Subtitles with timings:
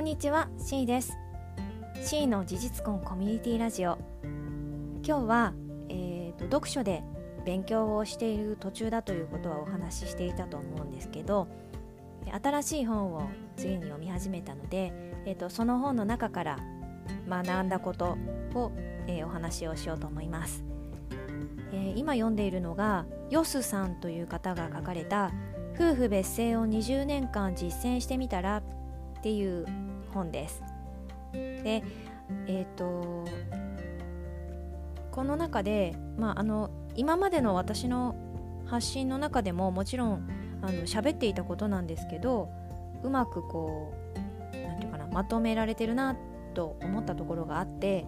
[0.00, 1.18] こんにちは C です。
[2.02, 3.98] C の事実婚コミュニティラジオ。
[5.04, 5.52] 今日は、
[5.90, 7.02] えーと、読書で
[7.44, 11.48] 勉強をしている途中だということはお話ししていたと思うんですけど
[12.42, 13.28] 新しい本を
[13.58, 14.90] 次に読み始めたので、
[15.26, 16.58] えーと、その本の中から
[17.28, 18.16] 学んだこと
[18.54, 18.72] を、
[19.06, 20.64] えー、お話をしようと思います、
[21.72, 25.30] えー、今読んでいるのがヨスさんという方が書かれた
[25.74, 28.62] 夫婦別姓を20年間実践してみたら
[29.20, 29.66] っていう
[30.14, 30.62] 本です。
[31.32, 31.82] で、
[32.46, 33.24] えっ、ー、と
[35.10, 38.14] この中で、まあ、あの今までの私の
[38.66, 40.28] 発信の中でももちろん
[40.62, 42.48] あの喋っていたことなんですけど
[43.02, 43.92] うまくこ
[44.54, 46.16] う何て言うかなまとめられてるな
[46.54, 48.06] と思ったところがあって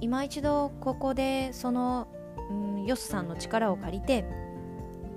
[0.00, 2.08] 今一度ここでその、
[2.50, 4.24] うん、ヨスさんの力を借りて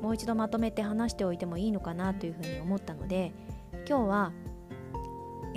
[0.02, 3.34] もう一度まとめて話しておいてもいいのかなというふうに思ったので
[3.88, 4.34] 今日は、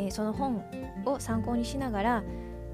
[0.00, 0.64] えー、その本
[1.04, 2.24] を参考にしながら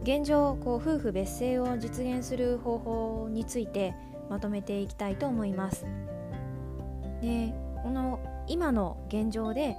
[0.02, 3.94] 現状こう夫婦別姓を実現する方法について
[4.30, 5.84] まとめていきたいと思います。
[7.20, 9.76] でこの今の現状で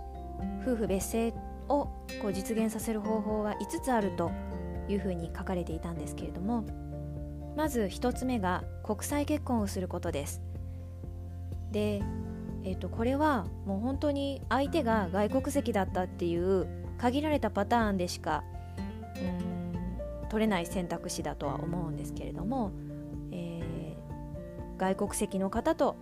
[0.64, 1.34] 夫婦別姓
[1.70, 1.86] を
[2.22, 4.32] こう実現させる方法は5つあると
[4.90, 6.66] いうふうに書かれていたんですけれども
[7.56, 10.42] まず1つ目が国際結婚をすることです
[11.72, 12.02] で、
[12.64, 18.44] えー、とこれはもう本当に相手が外国籍だったっていう限られたパターンでしか
[19.16, 22.72] うん取れない選択肢だとは思うんですけれども、
[23.32, 25.96] えー、外国籍の方と、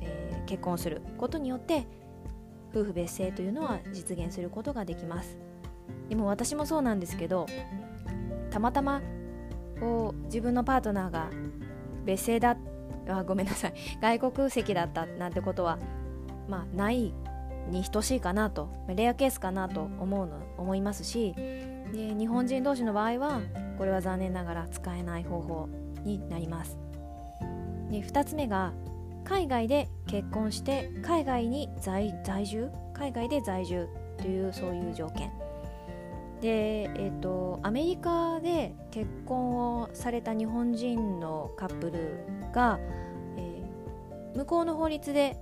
[0.00, 1.86] えー、結婚することによって
[2.72, 5.38] 夫婦別姓というのは実現することができます。
[6.08, 7.46] でも私もそうなんですけど
[8.50, 9.00] たまたま
[9.80, 11.30] こう自分のパートナーが
[12.04, 12.56] 別姓だ
[13.08, 13.74] あごめんなさい。
[14.00, 15.78] 外国籍だったなんてことは
[16.48, 17.12] まあない
[17.70, 21.34] に等しいかなとレアケースかなと思うの思いますし
[21.92, 23.40] で日本人同士の場合は
[23.78, 25.68] これは残念ながら使えない方法
[26.04, 26.78] になります。
[27.90, 28.72] で2つ目が
[29.24, 32.12] 海外で結婚して海外に在
[32.44, 32.70] 住？
[32.94, 33.88] 海外で在住
[34.18, 35.30] というそういう条件。
[36.40, 42.78] で、えーと、アメリカで結婚をされた日本人のカップルが、
[43.36, 45.36] えー、向こうの法律で、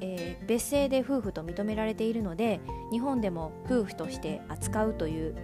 [0.00, 2.60] えー、別姓で夫婦と認められているので
[2.92, 5.34] 日本でも夫婦として扱うという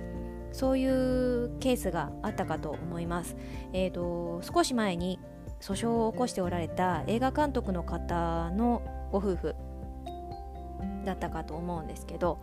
[0.53, 3.37] そういうケースがあったかと思います。
[3.72, 5.19] えーと、少し前に
[5.61, 9.56] 訴訟を起こしておられた映画監督の方のご夫婦
[11.05, 12.41] だったかと思うんですけど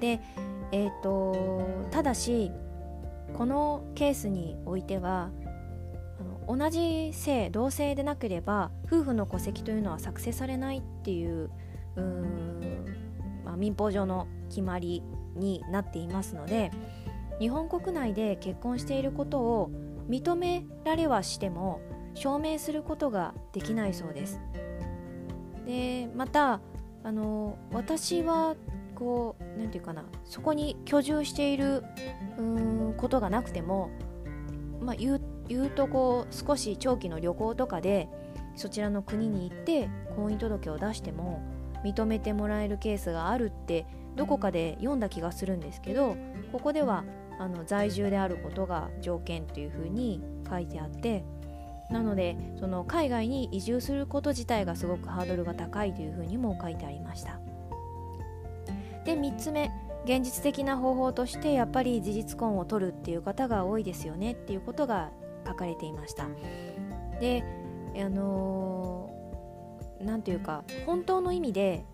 [0.00, 0.20] で
[0.72, 2.50] えーと、ただし
[3.34, 5.30] このケースにおいては
[6.48, 11.50] 同じ性同性でなければ夫婦の戸籍というのは作成されないっていう
[11.96, 12.00] う、
[13.44, 15.02] まあ、民法上の決まり
[15.34, 16.70] になっていますので
[17.38, 19.70] 日本国内で結婚していることを
[20.08, 21.80] 認められはしても
[22.14, 24.40] 証明することができないそうです。
[25.66, 26.60] でまた
[27.02, 28.56] あの私は
[28.94, 31.84] こう何て言うかなそこに居住している
[32.38, 33.90] うんことがなくても、
[34.80, 38.08] まあ、言う言うとこう少し長期の旅行とかで
[38.56, 41.42] そちらの国に行って婚姻届を出しても
[41.84, 43.86] 認めてもらえるケースがあるって
[44.16, 46.16] どこかで読んだ気がするんですけど
[46.52, 47.04] ここでは
[47.38, 51.24] あの在住であることが条件というふうに書いてあって
[51.90, 57.38] なのでその海外に移住すること自体がすごくハードルが高いというふうにも書いてありました。
[59.04, 59.70] で3つ目
[60.04, 65.10] 現実的な方法としてやっぱり事実婚を取るっていう方が多いですよねっていうことが
[65.46, 66.26] 書かれていました。
[67.20, 67.44] で
[67.96, 69.10] あの
[70.00, 71.84] 何、ー、て言うか本当の意味で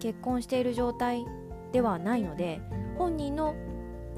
[0.00, 1.24] 結婚している状態
[1.72, 2.60] ではないので
[2.98, 3.54] 本人の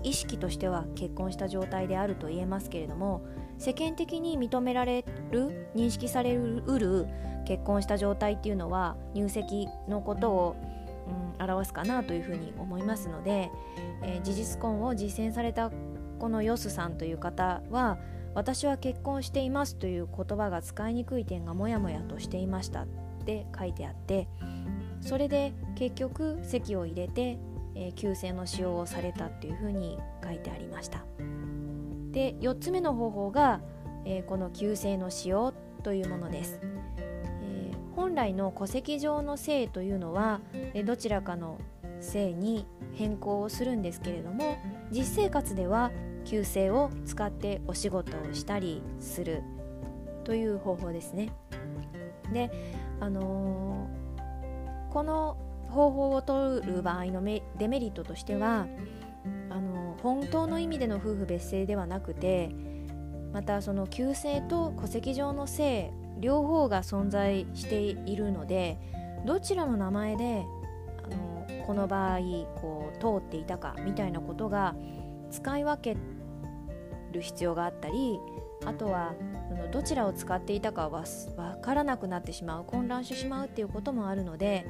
[0.03, 3.27] 意識としては結婚した状態であると言えますけれども
[3.59, 7.07] 世間的に認められる認識されうる
[7.47, 10.57] 結婚した状態っていうのは入籍のことを
[11.07, 13.51] うん、表すかなというふうに思いますので、
[14.03, 15.71] えー、事実婚を実践された
[16.19, 17.99] このヨスさんという方は
[18.37, 22.87] 私は結婚していますという言葉が使いにくい点がモヤモヤとしていましたっ
[23.25, 24.29] て書いてあって
[25.01, 27.39] それで結局籍を入れて、
[27.75, 31.05] えー、旧姓の使用をされたっていうふうに書いてありました。
[32.11, 33.63] で4つ目の方法が、
[34.05, 36.61] えー、この旧姓の使用というものです。
[37.43, 40.41] え本来の戸籍上の姓というのは
[40.85, 41.59] どちらかの
[42.01, 44.59] 姓に変更をするんですけれども
[44.91, 45.91] 実生活では
[46.27, 49.43] 旧姓を使ってお仕事をしたりする
[50.25, 51.33] という方法ですね。
[52.33, 52.51] で、
[53.01, 55.37] あのー、この
[55.71, 58.67] 方法を取る場合のデメリットとしては
[59.51, 62.51] あの本当の意味での夫婦別姓ではなくて
[63.33, 68.79] またその旧姓と戸籍上の姓両方が存在しているので
[69.27, 70.45] どちらの名前で
[71.05, 72.21] あのこの場合
[72.61, 74.75] こう通っていたかみたいなことが
[75.31, 76.01] 使い分け
[77.17, 78.21] る必要があったり
[78.65, 79.15] あとは
[79.73, 81.05] どちらを使っていたかは
[81.37, 84.67] 分からなくなってしまう混乱してしまうっていうこともあるので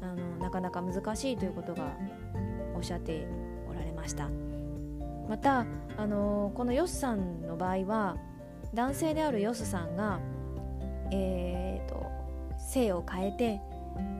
[0.00, 1.96] あのなかなか難しいということが
[2.74, 3.26] おっしゃって
[3.68, 4.28] おられました。
[5.28, 5.64] また
[5.96, 8.16] あのこのヨスさんの場合は
[8.74, 10.20] 男性であるヨスさんが、
[11.10, 12.06] えーと、
[12.58, 13.60] 性を変えて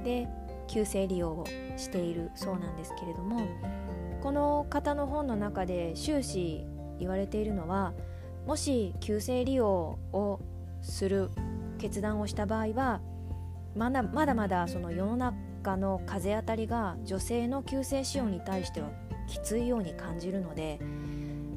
[0.02, 0.28] で
[0.66, 1.44] 旧姓利用を
[1.76, 3.46] しているそうなんですけれども
[4.22, 6.66] この方の本の中で終始
[6.98, 7.92] 言われているのは
[8.46, 9.68] もし旧姓利用
[10.12, 10.40] を
[10.82, 11.30] する
[11.78, 13.00] 決断をした場合は
[13.74, 18.90] まだまだまだその世の中の風当たりが女性の旧姓使用に対しては
[19.26, 20.78] きついように感じるので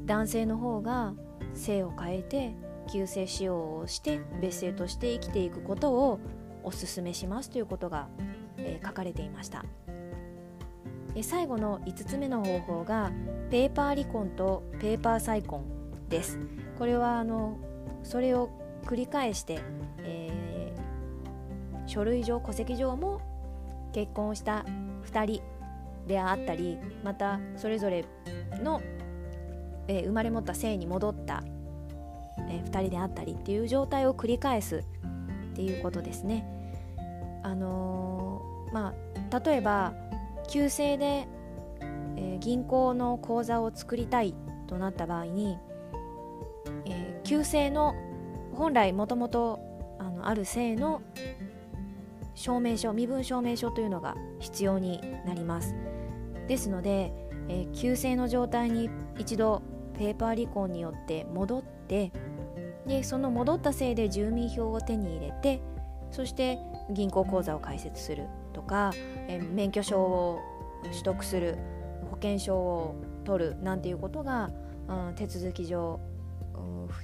[0.05, 1.13] 男性の方が
[1.53, 2.55] 性を変えて
[2.91, 6.19] 旧姓使用をして別姓として生きていくことを
[6.63, 8.07] お勧めしますということが、
[8.57, 9.65] えー、書かれていました。
[11.23, 13.11] 最後の5つ目の方法が
[13.49, 15.63] ペーパー離婚とペーパー再婚
[16.09, 16.39] です
[16.77, 17.57] これはあの
[18.03, 18.49] それを
[18.85, 19.59] 繰り返して、
[19.99, 23.21] えー、書類上戸籍上も
[23.93, 24.65] 結婚した
[25.11, 25.43] 2人
[26.07, 28.05] であったりまたそれぞれ
[28.63, 28.81] の、
[29.87, 31.43] えー、生まれ持った性に戻った、
[32.49, 34.83] えー、2人であったりっていう状態を繰り返す
[35.51, 36.45] っていうことですね。
[37.43, 38.93] あのー、ま
[39.31, 39.93] あ、例えば
[40.47, 41.27] 旧姓で、
[42.15, 44.35] えー、銀行の口座を作りたい
[44.67, 45.57] となった場合に
[46.85, 47.95] えー、旧姓の
[48.53, 49.59] 本来もともと
[50.21, 51.01] ある姓の
[52.33, 55.75] 証明書身分証明書というのが必要になります。
[56.47, 57.13] ですので、
[57.49, 59.61] えー、旧姓の状態に一度
[59.97, 62.11] ペーパー離婚によって戻って
[62.85, 65.61] でその戻ったせいで住民票を手に入れて
[66.11, 66.57] そして
[66.89, 68.91] 銀行口座を開設するとか、
[69.27, 70.39] え、免許証を
[70.83, 71.57] 取得する
[72.09, 72.95] 保険証を
[73.25, 74.49] 取るなんていうことが、
[74.87, 75.99] うん、手続き上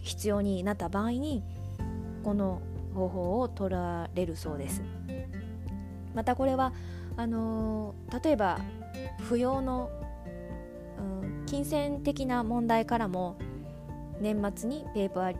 [0.01, 1.43] 必要になった場合に
[2.23, 2.61] この
[2.93, 4.81] 方法を取られるそうです。
[6.13, 6.73] またこれは
[7.17, 8.59] あの例えば
[9.21, 9.89] 不要の、
[10.99, 13.37] うん、金銭的な問題からも
[14.19, 15.35] 年末にペーパー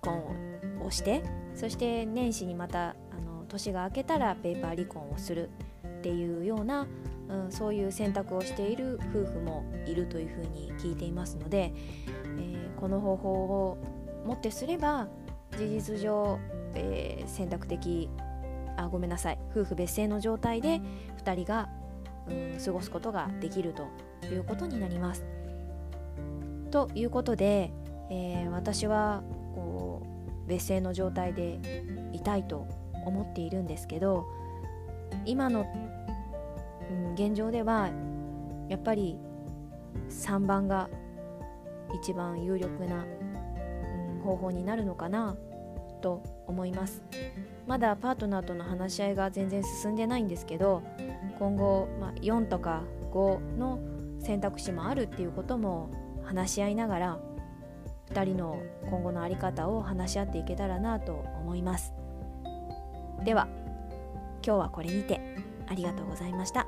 [0.00, 0.22] 婚
[0.84, 1.22] をして
[1.60, 5.50] そして年始にまたあの年が明けたらペーパー離婚をする
[5.86, 6.86] っていうような、
[7.28, 11.74] うん、そういう選択をしている夫婦もいるというふうに聞いていますので、
[12.38, 13.78] えー、この方法を
[14.24, 15.06] もってすれば
[15.58, 16.38] 事実上、
[16.74, 18.08] えー、選択的
[18.78, 20.80] あごめんなさい夫婦別姓の状態で
[21.22, 21.68] 2人が、
[22.26, 23.86] うん、過ごすことができると
[24.32, 25.26] いうことになります。
[26.70, 27.70] ということで、
[28.10, 29.22] えー、私は
[29.54, 29.89] こう
[30.50, 31.60] 別姓の状態で
[32.12, 32.66] いたいと
[33.06, 34.26] 思っているんですけど
[35.24, 35.66] 今の、
[37.14, 37.90] 現状では
[38.68, 39.16] やっぱり
[40.08, 40.88] 3番が
[42.02, 43.04] 一番有力な、
[44.24, 45.34] 方法になるのかな
[46.02, 47.02] と思います。
[47.66, 50.82] まだパートナーとの話し合いが全然進んでないんですけど
[51.38, 53.78] 今後、まあ、4とか5の
[54.18, 55.90] 選択肢もあるっていうことも
[56.24, 57.18] 話し合いながら
[58.10, 61.92] 2人の今後の在り方を話し合っていけたらなと思います
[63.24, 63.48] では
[64.44, 65.20] 今日はこれにて
[65.68, 66.66] ありがとうございました。